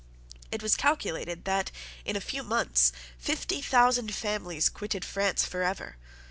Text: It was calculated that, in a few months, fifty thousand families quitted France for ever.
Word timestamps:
It 0.51 0.63
was 0.63 0.75
calculated 0.75 1.45
that, 1.45 1.69
in 2.05 2.15
a 2.15 2.21
few 2.21 2.41
months, 2.41 2.91
fifty 3.19 3.61
thousand 3.61 4.15
families 4.15 4.67
quitted 4.67 5.05
France 5.05 5.45
for 5.45 5.61
ever. 5.61 5.97